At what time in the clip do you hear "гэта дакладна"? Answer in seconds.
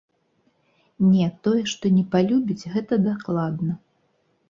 2.75-3.83